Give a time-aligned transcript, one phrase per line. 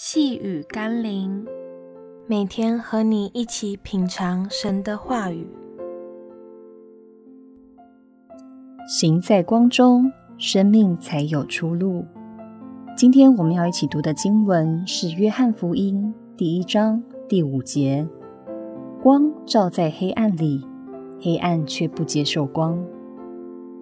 [0.00, 1.44] 细雨甘霖，
[2.28, 5.44] 每天和你一起品尝神的话语。
[8.86, 12.04] 行在光中，生命才有出路。
[12.96, 18.06] 今天我们要一起读的经文是《约翰福音》第一章第五节
[19.02, 20.64] ：“光照在黑暗里，
[21.20, 22.80] 黑暗却不接受光。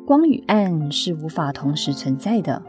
[0.06, 2.62] 光与暗是无法同时存在的，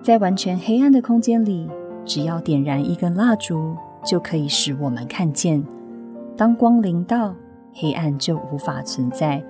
[0.00, 1.68] 在完全黑暗的空间里。”
[2.04, 5.62] 只要点燃一根蜡烛，就可以使我们看见。
[6.36, 7.34] 当光临到，
[7.72, 9.42] 黑暗就无法存在。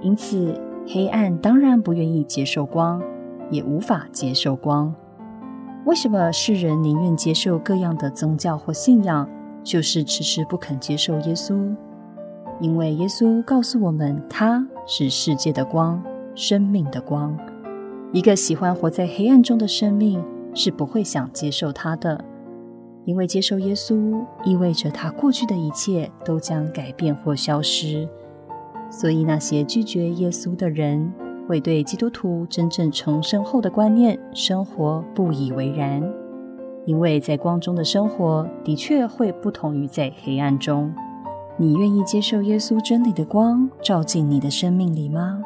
[0.00, 0.54] 因此，
[0.86, 3.02] 黑暗当然不愿意接受光，
[3.50, 4.94] 也无法接受光。
[5.84, 9.28] 为什么世人宁愿接受各样的宗教或信仰，
[9.64, 11.74] 就是迟迟不肯接受耶稣？
[12.60, 16.00] 因为耶稣告诉我们，他是世界的光，
[16.34, 17.36] 生命的光。
[18.12, 20.22] 一个喜欢活在黑暗中的生命，
[20.54, 22.24] 是不会想接受他的，
[23.04, 28.08] 因为接受耶稣意味着他过去的一切都将改变或消失。
[28.90, 31.12] 所以那些拒绝耶稣的人，
[31.48, 36.02] 会对基督徒真正重生后的观念、生活不以为然，
[36.84, 40.92] 因为在光中的生活的确会不同于在黑暗中。
[41.56, 45.42] 你愿意接受耶稣真理的光照进你的生命里吗？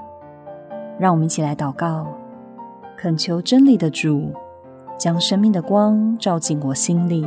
[0.99, 2.07] 让我们一起来祷告，
[2.97, 4.33] 恳求真理的主。
[4.99, 7.27] 将生命的光照进我心里，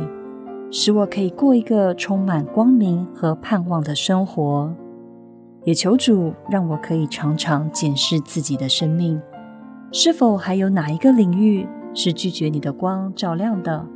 [0.70, 4.74] 使我可以过一个充满光明和盼望的生活。
[5.64, 9.20] 也求主让我可以常常检视自己的生命，
[9.92, 13.86] 是否还有哪一个领域是拒绝你的光照亮的？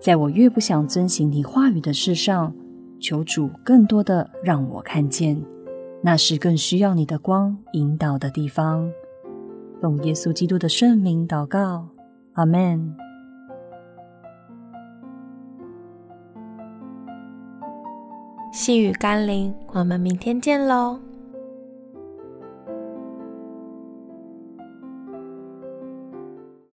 [0.00, 2.52] 在我越不想遵行你话语的事上，
[2.98, 5.40] 求主更多的让我看见，
[6.02, 8.90] 那是更需要你的光引导的地方。
[9.80, 11.95] 奉耶稣基督的圣名祷告。
[12.36, 12.94] 阿门。
[18.52, 21.00] 细雨甘霖，我们明天见喽。